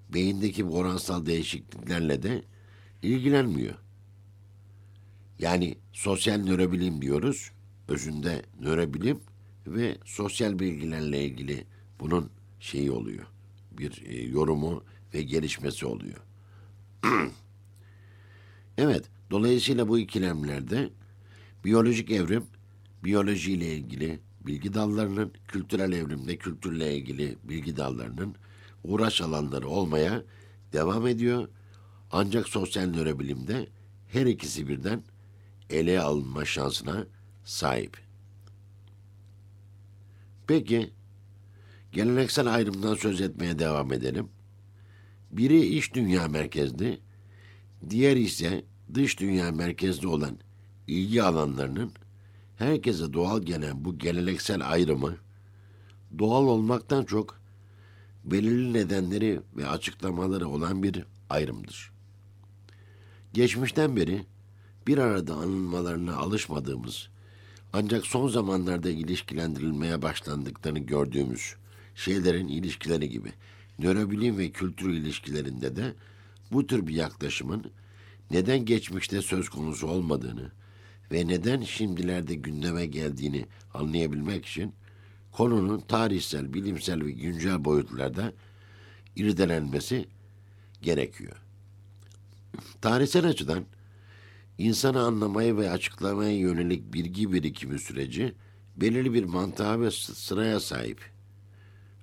beyindeki 0.09 0.69
bu 0.69 0.77
oransal 0.77 1.27
değişikliklerle 1.27 2.23
de 2.23 2.43
ilgilenmiyor. 3.03 3.86
Yani 5.39 5.79
sosyal 5.93 6.39
nörobilim 6.39 7.03
diyoruz. 7.03 7.51
Özünde 7.89 8.43
nörobilim 8.61 9.21
ve 9.67 9.99
sosyal 10.05 10.59
bilgilerle 10.59 11.25
ilgili 11.25 11.67
bunun 12.01 12.31
şeyi 12.61 12.91
oluyor. 12.91 13.27
Bir 13.73 14.03
e, 14.07 14.23
yorumu 14.23 14.85
ve 15.15 15.23
gelişmesi 15.23 15.87
oluyor. 15.87 16.21
evet, 18.79 19.05
dolayısıyla 19.31 19.89
bu 19.89 19.99
ikilemlerde 19.99 20.91
biyolojik 21.65 22.11
evrim, 22.11 22.45
biyolojiyle 23.05 23.77
ilgili 23.77 24.21
bilgi 24.47 24.75
dallarının, 24.75 25.33
kültürel 25.49 25.93
evrimde 25.93 26.37
kültürle 26.37 26.97
ilgili 26.97 27.37
bilgi 27.45 27.77
dallarının 27.77 28.35
uğraş 28.85 29.21
alanları 29.21 29.69
olmaya 29.69 30.23
devam 30.73 31.07
ediyor. 31.07 31.49
Ancak 32.11 32.49
sosyal 32.49 32.87
nörobilimde 32.87 33.69
her 34.09 34.27
ikisi 34.27 34.69
birden 34.69 35.03
ele 35.71 36.01
alınma 36.01 36.45
şansına 36.45 37.07
sahip. 37.45 37.97
Peki, 40.47 40.91
geleneksel 41.93 42.55
ayrımdan 42.55 42.95
söz 42.95 43.21
etmeye 43.21 43.59
devam 43.59 43.93
edelim. 43.93 44.29
Biri 45.31 45.67
iç 45.67 45.95
dünya 45.95 46.29
merkezli, 46.29 47.01
diğer 47.91 48.17
ise 48.17 48.65
dış 48.95 49.21
dünya 49.21 49.53
merkezli 49.53 50.07
olan 50.07 50.39
ilgi 50.87 51.23
alanlarının 51.23 51.93
herkese 52.57 53.13
doğal 53.13 53.43
gelen 53.43 53.85
bu 53.85 53.99
geleneksel 53.99 54.71
ayrımı 54.71 55.17
doğal 56.19 56.45
olmaktan 56.45 57.05
çok 57.05 57.41
belirli 58.25 58.73
nedenleri 58.73 59.41
ve 59.57 59.69
açıklamaları 59.69 60.49
olan 60.49 60.83
bir 60.83 61.05
ayrımdır. 61.31 61.93
Geçmişten 63.33 63.97
beri 63.97 64.27
bir 64.87 64.99
arada 64.99 65.35
anılmalarına 65.35 66.17
alışmadığımız 66.17 67.09
ancak 67.73 68.07
son 68.07 68.29
zamanlarda 68.29 68.91
ilişkilendirilmeye 68.91 70.03
başlandıklarını 70.03 70.79
gördüğümüz 70.79 71.55
şeylerin 71.95 72.49
ilişkileri 72.49 73.09
gibi 73.09 73.33
nörobilim 73.79 74.39
ve 74.39 74.51
kültür 74.51 74.91
ilişkilerinde 74.91 75.77
de 75.77 75.95
bu 76.53 76.67
tür 76.67 76.87
bir 76.87 76.95
yaklaşımın 76.95 77.65
neden 78.31 78.65
geçmişte 78.65 79.23
söz 79.23 79.49
konusu 79.49 79.87
olmadığını 79.87 80.53
ve 81.13 81.29
neden 81.29 81.63
şimdilerde 81.63 82.35
gündeme 82.35 82.87
geldiğini 82.87 83.47
anlayabilmek 83.75 84.47
için 84.47 84.75
konunun 85.33 85.81
tarihsel, 85.81 86.55
bilimsel 86.55 87.05
ve 87.05 87.11
güncel 87.11 87.65
boyutlarda 87.65 88.33
irdelenmesi 89.17 90.07
gerekiyor. 90.83 91.37
Tarihsel 92.81 93.29
açıdan 93.29 93.65
insanı 94.59 95.01
anlamaya 95.01 95.57
ve 95.57 95.71
açıklamaya 95.71 96.39
yönelik 96.39 96.93
bilgi 96.93 97.33
birikimi 97.33 97.79
süreci 97.79 98.35
belirli 98.77 99.15
bir 99.15 99.25
mantığa 99.25 99.81
ve 99.81 99.91
sıraya 99.91 100.61
sahip. 100.61 101.11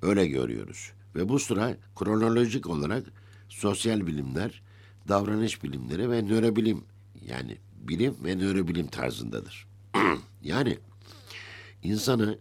Öyle 0.01 0.27
görüyoruz. 0.27 0.91
Ve 1.15 1.29
bu 1.29 1.39
sıra 1.39 1.77
kronolojik 1.95 2.67
olarak 2.69 3.05
sosyal 3.49 4.07
bilimler, 4.07 4.61
davranış 5.07 5.63
bilimleri 5.63 6.11
ve 6.11 6.21
nörobilim 6.21 6.83
yani 7.27 7.57
bilim 7.75 8.15
ve 8.23 8.35
nörobilim 8.35 8.87
tarzındadır. 8.87 9.67
yani 10.41 10.77
insanı 11.83 12.39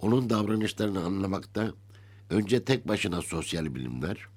onun 0.00 0.30
davranışlarını 0.30 1.04
anlamakta 1.04 1.72
önce 2.30 2.64
tek 2.64 2.88
başına 2.88 3.22
sosyal 3.22 3.74
bilimler, 3.74 4.28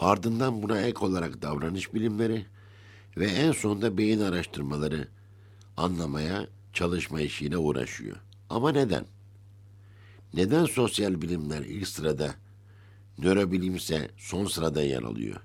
ardından 0.00 0.62
buna 0.62 0.80
ek 0.80 0.98
olarak 0.98 1.42
davranış 1.42 1.94
bilimleri 1.94 2.46
ve 3.16 3.26
en 3.26 3.52
sonunda 3.52 3.98
beyin 3.98 4.20
araştırmaları 4.20 5.08
anlamaya 5.76 6.46
çalışma 6.72 7.20
işiyle 7.20 7.58
uğraşıyor. 7.58 8.16
Ama 8.50 8.72
neden? 8.72 9.06
Neden 10.34 10.64
sosyal 10.64 11.22
bilimler 11.22 11.60
ilk 11.60 11.88
sırada, 11.88 12.34
nörobilimse 13.18 14.10
son 14.16 14.46
sırada 14.46 14.82
yer 14.82 15.02
alıyor? 15.02 15.40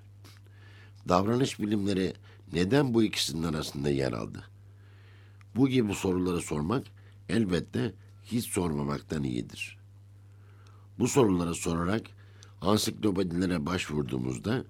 Davranış 1.08 1.60
bilimleri 1.60 2.12
neden 2.52 2.94
bu 2.94 3.02
ikisinin 3.02 3.42
arasında 3.42 3.90
yer 3.90 4.12
aldı? 4.12 4.44
Bu 5.56 5.68
gibi 5.68 5.94
soruları 5.94 6.40
sormak 6.40 6.86
elbette 7.28 7.94
hiç 8.24 8.46
sormamaktan 8.46 9.22
iyidir. 9.22 9.78
Bu 10.98 11.08
soruları 11.08 11.54
sorarak 11.54 12.02
ansiklopedilere 12.60 13.66
başvurduğumuzda 13.66 14.64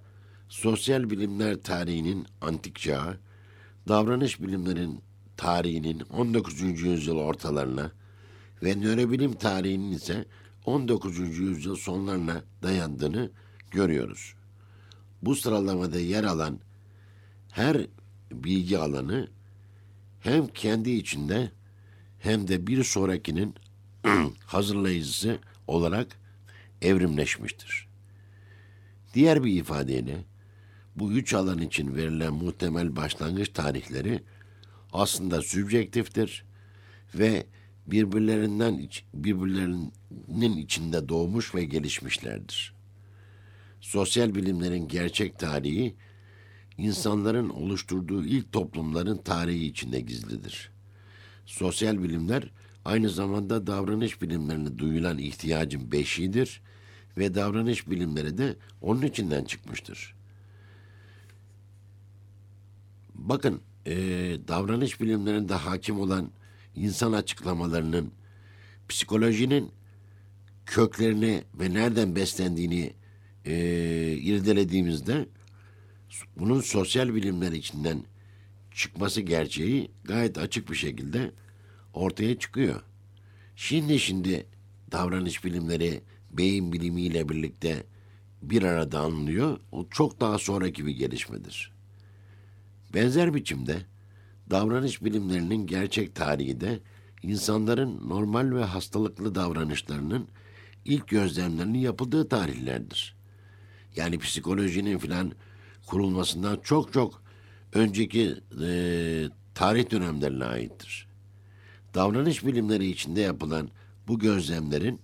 sosyal 0.53 1.11
bilimler 1.11 1.63
tarihinin 1.63 2.27
antik 2.41 2.79
çağı, 2.79 3.19
davranış 3.89 4.41
bilimlerin 4.41 5.01
tarihinin 5.37 6.01
19. 6.01 6.61
yüzyıl 6.61 7.17
ortalarına 7.17 7.93
ve 8.63 8.81
nörobilim 8.81 9.33
tarihinin 9.33 9.93
ise 9.93 10.25
19. 10.65 11.19
yüzyıl 11.19 11.77
sonlarına 11.77 12.43
dayandığını 12.63 13.31
görüyoruz. 13.71 14.35
Bu 15.23 15.37
sıralamada 15.37 16.01
yer 16.01 16.25
alan 16.25 16.59
her 17.51 17.87
bilgi 18.33 18.79
alanı 18.79 19.29
hem 20.21 20.47
kendi 20.47 20.91
içinde 20.91 21.53
hem 22.19 22.49
de 22.49 22.67
bir 22.67 22.85
sonrakinin 22.85 23.55
hazırlayıcısı 24.47 25.39
olarak 25.67 26.07
evrimleşmiştir. 26.83 27.89
Diğer 29.15 29.45
bir 29.45 29.53
ifadeyle 29.53 30.32
bu 30.97 31.13
üç 31.13 31.35
alan 31.35 31.59
için 31.59 31.97
verilen 31.97 32.33
muhtemel 32.33 32.97
başlangıç 32.97 33.49
tarihleri 33.49 34.23
aslında 34.93 35.43
sübjektiftir 35.43 36.45
ve 37.15 37.47
birbirlerinden 37.87 38.89
birbirlerinin 39.15 40.57
içinde 40.57 41.09
doğmuş 41.09 41.55
ve 41.55 41.65
gelişmişlerdir. 41.65 42.75
Sosyal 43.81 44.35
bilimlerin 44.35 44.89
gerçek 44.89 45.39
tarihi 45.39 45.95
insanların 46.79 47.49
oluşturduğu 47.49 48.25
ilk 48.25 48.53
toplumların 48.53 49.17
tarihi 49.17 49.67
içinde 49.67 50.01
gizlidir. 50.01 50.71
Sosyal 51.47 52.03
bilimler 52.03 52.51
aynı 52.85 53.11
zamanda 53.11 53.67
davranış 53.67 54.23
bilimlerine 54.23 54.79
duyulan 54.79 55.19
ihtiyacın 55.19 55.93
beşiğidir 55.93 56.61
ve 57.19 57.35
davranış 57.35 57.91
bilimleri 57.91 58.39
de 58.39 58.57
onun 58.81 59.03
içinden 59.03 59.45
çıkmıştır. 59.45 60.15
Bakın, 63.15 63.61
eee, 63.87 64.49
davranış 64.49 65.01
bilimlerinde 65.01 65.55
hakim 65.55 66.01
olan 66.01 66.31
insan 66.77 67.13
açıklamalarının 67.13 68.13
psikolojinin 68.89 69.71
köklerini 70.67 71.45
ve 71.55 71.75
nereden 71.75 72.17
beslendiğini 72.17 72.93
e, 73.45 73.55
irdelediğimizde 74.21 75.29
bunun 76.39 76.61
sosyal 76.61 77.15
bilimler 77.15 77.53
içinden 77.53 78.05
çıkması 78.75 79.21
gerçeği 79.21 79.91
gayet 80.05 80.39
açık 80.39 80.71
bir 80.71 80.77
şekilde 80.77 81.33
ortaya 81.95 82.39
çıkıyor. 82.39 82.83
Şimdi 83.57 83.99
şimdi 83.99 84.47
davranış 84.93 85.45
bilimleri 85.45 86.03
beyin 86.31 86.73
bilimiyle 86.73 87.29
birlikte 87.29 87.85
bir 88.43 88.63
arada 88.63 89.01
anlıyor. 89.01 89.61
O 89.73 89.87
çok 89.91 90.21
daha 90.21 90.39
sonraki 90.39 90.87
bir 90.87 90.93
gelişmedir. 90.93 91.72
Benzer 92.95 93.35
biçimde 93.35 93.77
davranış 94.51 95.05
bilimlerinin 95.05 95.67
gerçek 95.67 96.15
tarihi 96.15 96.61
de 96.61 96.81
insanların 97.23 98.09
normal 98.09 98.55
ve 98.55 98.65
hastalıklı 98.65 99.35
davranışlarının 99.35 100.29
ilk 100.85 101.09
gözlemlerinin 101.09 101.79
yapıldığı 101.79 102.29
tarihlerdir. 102.29 103.17
Yani 103.97 104.19
psikolojinin 104.19 104.99
filan 104.99 105.33
kurulmasından 105.87 106.61
çok 106.63 106.93
çok 106.93 107.23
önceki 107.75 108.35
e, 108.63 109.25
tarih 109.55 109.91
dönemlerine 109.91 110.45
aittir. 110.45 111.07
Davranış 111.95 112.47
bilimleri 112.47 112.87
içinde 112.87 113.21
yapılan 113.21 113.69
bu 114.09 114.19
gözlemlerin 114.19 115.01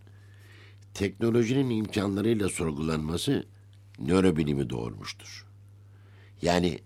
teknolojinin 0.95 1.71
imkanlarıyla 1.71 2.49
sorgulanması 2.49 3.47
nörobilimi 3.99 4.71
doğurmuştur. 4.71 5.47
Yani 6.43 6.79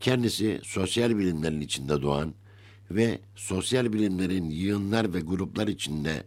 kendisi 0.00 0.60
sosyal 0.62 1.18
bilimlerin 1.18 1.60
içinde 1.60 2.02
doğan 2.02 2.34
ve 2.90 3.18
sosyal 3.34 3.92
bilimlerin 3.92 4.50
yığınlar 4.50 5.14
ve 5.14 5.20
gruplar 5.20 5.68
içinde 5.68 6.22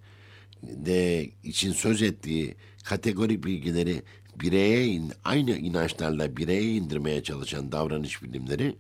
de 0.64 1.30
için 1.44 1.72
söz 1.72 2.02
ettiği 2.02 2.56
kategorik 2.84 3.44
bilgileri 3.44 4.04
bireye 4.36 4.86
in, 4.86 5.12
aynı 5.24 5.52
inançlarla 5.52 6.38
bireye 6.38 6.76
indirmeye 6.76 7.24
çalışan 7.24 7.72
davranış 7.72 8.24
bilimleri 8.24 8.76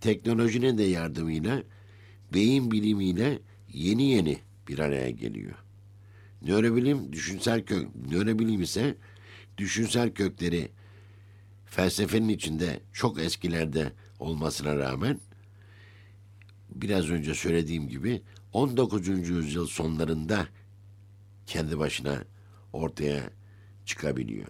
teknolojinin 0.00 0.78
de 0.78 0.82
yardımıyla 0.82 1.62
beyin 2.34 2.70
bilimiyle 2.70 3.38
yeni 3.72 4.10
yeni 4.10 4.38
bir 4.68 4.78
araya 4.78 5.10
geliyor. 5.10 5.54
Nörobilim 6.42 7.12
düşünsel 7.12 7.64
kök, 7.64 7.88
nörobilim 8.10 8.62
ise 8.62 8.96
düşünsel 9.58 10.14
kökleri 10.14 10.68
felsefenin 11.66 12.28
içinde 12.28 12.80
çok 12.92 13.20
eskilerde 13.20 13.92
olmasına 14.18 14.76
rağmen 14.76 15.20
biraz 16.70 17.10
önce 17.10 17.34
söylediğim 17.34 17.88
gibi 17.88 18.22
19. 18.52 19.08
yüzyıl 19.08 19.66
sonlarında 19.66 20.48
kendi 21.46 21.78
başına 21.78 22.24
ortaya 22.72 23.30
çıkabiliyor. 23.84 24.48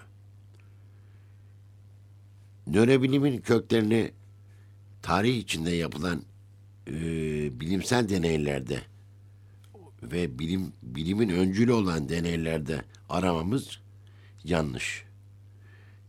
Nörobilimin 2.67 3.39
köklerini 3.41 4.13
tarih 5.03 5.39
içinde 5.39 5.71
yapılan 5.71 6.23
e, 6.89 6.93
bilimsel 7.61 8.09
deneylerde 8.09 8.81
ve 10.03 10.39
bilim 10.39 10.73
bilimin 10.83 11.29
öncülü 11.29 11.73
olan 11.73 12.09
deneylerde 12.09 12.85
aramamız 13.09 13.81
yanlış. 14.45 15.05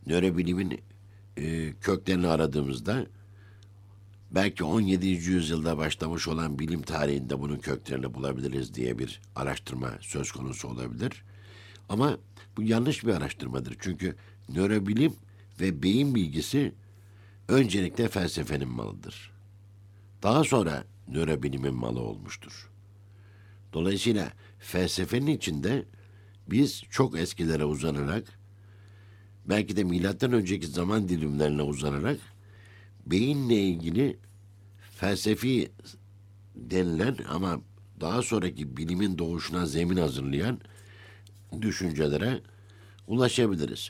Nörobilimin 0.06 0.82
e, 1.38 1.74
köklerini 1.82 2.28
aradığımızda 2.28 3.06
belki 4.32 4.64
17. 4.64 5.08
yüzyılda 5.08 5.78
başlamış 5.78 6.28
olan 6.28 6.60
bilim 6.60 6.82
tarihinde 6.82 7.40
bunun 7.42 7.58
köklerini 7.60 8.14
bulabiliriz 8.14 8.74
diye 8.74 9.00
bir 9.00 9.22
araştırma 9.36 9.90
söz 10.02 10.32
konusu 10.32 10.68
olabilir. 10.68 11.24
Ama 11.90 12.18
bu 12.58 12.64
yanlış 12.64 13.06
bir 13.06 13.14
araştırmadır. 13.14 13.78
Çünkü 13.80 14.16
nörobilim 14.50 15.14
ve 15.62 15.84
beyin 15.84 16.16
bilgisi 16.16 16.74
öncelikle 17.48 18.10
felsefenin 18.10 18.70
malıdır. 18.70 19.32
Daha 20.24 20.44
sonra 20.44 20.84
nörobilimin 21.08 21.74
malı 21.74 22.00
olmuştur. 22.00 22.70
Dolayısıyla 23.74 24.32
felsefenin 24.60 25.28
içinde 25.28 25.86
biz 26.50 26.84
çok 26.90 27.20
eskilere 27.20 27.66
uzanarak 27.66 28.40
belki 29.46 29.76
de 29.76 29.84
milattan 29.84 30.34
önceki 30.34 30.68
zaman 30.68 31.10
dilimlerine 31.10 31.62
uzanarak 31.62 32.18
beyinle 33.12 33.56
ilgili 33.56 34.18
felsefi 34.92 35.72
denilen 36.56 37.18
ama 37.30 37.62
daha 38.02 38.22
sonraki 38.22 38.78
bilimin 38.78 39.18
doğuşuna 39.18 39.66
zemin 39.66 39.98
hazırlayan 39.98 40.60
düşüncelere 41.62 42.42
ulaşabiliriz. 43.08 43.90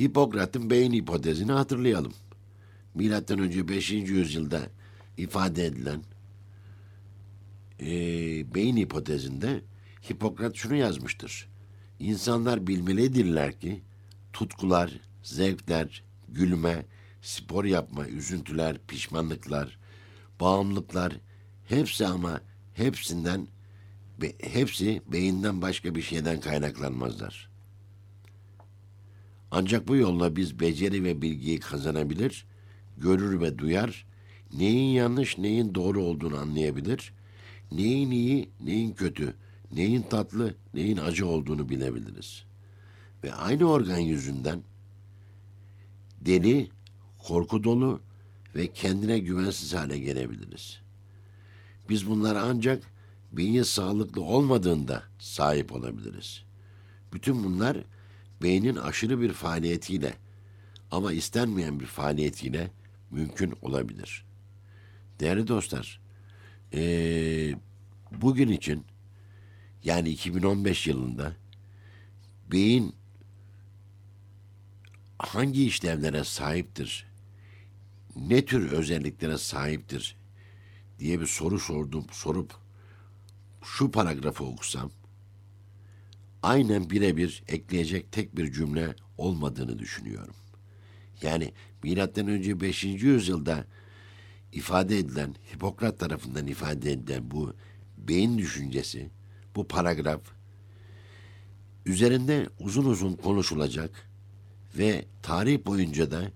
Hipokrat'ın 0.00 0.70
beyin 0.70 0.92
hipotezini 0.92 1.52
hatırlayalım. 1.52 2.12
Milattan 2.94 3.38
önce 3.38 3.68
5. 3.68 3.90
yüzyılda 3.90 4.60
ifade 5.16 5.66
edilen 5.66 6.02
e, 7.80 7.86
beyin 8.54 8.76
hipotezinde 8.76 9.62
Hipokrat 10.10 10.56
şunu 10.56 10.74
yazmıştır. 10.74 11.48
İnsanlar 11.98 12.66
bilmelidirler 12.66 13.60
ki 13.60 13.82
tutkular, 14.32 15.00
zevkler, 15.22 16.02
gülme, 16.28 16.84
spor 17.22 17.64
yapma, 17.64 18.06
üzüntüler, 18.06 18.78
pişmanlıklar, 18.88 19.78
bağımlılıklar 20.40 21.20
hepsi 21.68 22.06
ama 22.06 22.40
hepsinden 22.74 23.48
be, 24.22 24.32
hepsi 24.40 25.02
beyinden 25.06 25.62
başka 25.62 25.94
bir 25.94 26.02
şeyden 26.02 26.40
kaynaklanmazlar. 26.40 27.48
Ancak 29.50 29.88
bu 29.88 29.96
yolla 29.96 30.36
biz 30.36 30.60
beceri 30.60 31.04
ve 31.04 31.22
bilgiyi 31.22 31.60
kazanabilir, 31.60 32.46
görür 32.98 33.40
ve 33.40 33.58
duyar, 33.58 34.06
neyin 34.52 34.92
yanlış, 34.92 35.38
neyin 35.38 35.74
doğru 35.74 36.02
olduğunu 36.02 36.36
anlayabilir, 36.36 37.12
neyin 37.72 38.10
iyi, 38.10 38.50
neyin 38.60 38.92
kötü, 38.92 39.34
neyin 39.72 40.02
tatlı, 40.02 40.54
neyin 40.74 40.96
acı 40.96 41.26
olduğunu 41.26 41.68
bilebiliriz. 41.68 42.44
Ve 43.24 43.34
aynı 43.34 43.64
organ 43.64 43.98
yüzünden 43.98 44.62
deli, 46.20 46.70
korku 47.28 47.64
dolu 47.64 48.00
ve 48.56 48.72
kendine 48.72 49.18
güvensiz 49.18 49.74
hale 49.74 49.98
gelebiliriz. 49.98 50.80
Biz 51.88 52.06
bunlara 52.06 52.42
ancak 52.42 52.82
beyin 53.32 53.62
sağlıklı 53.62 54.22
olmadığında 54.22 55.02
sahip 55.18 55.72
olabiliriz. 55.72 56.44
Bütün 57.12 57.44
bunlar 57.44 57.76
beynin 58.42 58.76
aşırı 58.76 59.20
bir 59.20 59.32
faaliyetiyle 59.32 60.14
ama 60.90 61.12
istenmeyen 61.12 61.80
bir 61.80 61.86
faaliyetiyle 61.86 62.70
mümkün 63.10 63.54
olabilir. 63.62 64.24
Değerli 65.20 65.48
dostlar, 65.48 66.00
ee, 66.74 67.54
bugün 68.12 68.48
için 68.48 68.84
yani 69.84 70.08
2015 70.08 70.86
yılında 70.86 71.32
beyin 72.52 72.94
hangi 75.18 75.66
işlevlere 75.66 76.24
sahiptir, 76.24 77.08
ne 78.16 78.44
tür 78.44 78.72
özelliklere 78.72 79.38
sahiptir 79.38 80.16
diye 80.98 81.20
bir 81.20 81.26
soru 81.26 81.60
sordum, 81.60 82.06
sorup 82.12 82.54
şu 83.64 83.90
paragrafı 83.90 84.44
okusam, 84.44 84.90
aynen 86.42 86.90
birebir 86.90 87.42
ekleyecek 87.48 88.12
tek 88.12 88.36
bir 88.36 88.52
cümle 88.52 88.94
olmadığını 89.18 89.78
düşünüyorum. 89.78 90.34
Yani 91.22 91.52
milattan 91.82 92.28
önce 92.28 92.60
5. 92.60 92.84
yüzyılda 92.84 93.64
ifade 94.52 94.98
edilen, 94.98 95.34
Hipokrat 95.54 95.98
tarafından 95.98 96.46
ifade 96.46 96.92
edilen 96.92 97.30
bu 97.30 97.54
beyin 97.98 98.38
düşüncesi, 98.38 99.10
bu 99.56 99.68
paragraf 99.68 100.20
üzerinde 101.86 102.48
uzun 102.60 102.84
uzun 102.84 103.16
konuşulacak 103.16 104.08
ve 104.78 105.04
tarih 105.22 105.66
boyunca 105.66 106.10
da 106.10 106.32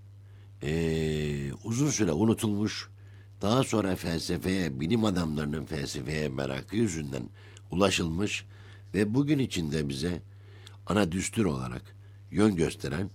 e, 0.63 1.53
uzun 1.63 1.89
süre 1.89 2.11
unutulmuş, 2.11 2.89
daha 3.41 3.63
sonra 3.63 3.95
felsefeye, 3.95 4.79
bilim 4.79 5.05
adamlarının 5.05 5.65
felsefeye 5.65 6.29
merakı 6.29 6.75
yüzünden 6.75 7.29
ulaşılmış 7.71 8.45
ve 8.93 9.13
bugün 9.13 9.39
içinde 9.39 9.89
bize 9.89 10.21
ana 10.87 11.11
düstur 11.11 11.45
olarak 11.45 11.95
yön 12.31 12.55
gösteren 12.55 13.09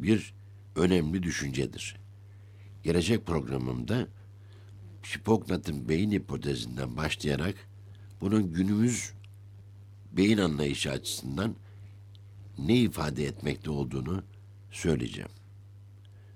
bir 0.00 0.34
önemli 0.76 1.22
düşüncedir. 1.22 1.96
Gelecek 2.82 3.26
programımda 3.26 4.08
Hipokrat'ın 5.14 5.88
beyin 5.88 6.10
hipotezinden 6.10 6.96
başlayarak 6.96 7.54
bunun 8.20 8.52
günümüz 8.52 9.12
beyin 10.12 10.38
anlayışı 10.38 10.90
açısından 10.90 11.56
ne 12.58 12.76
ifade 12.76 13.24
etmekte 13.24 13.70
olduğunu 13.70 14.22
söyleyeceğim. 14.70 15.30